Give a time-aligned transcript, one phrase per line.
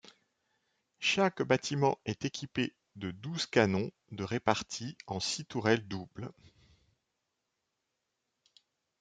[0.97, 6.31] Chaque bâtiment est équipé de douze canons de répartis en six tourelles doubles.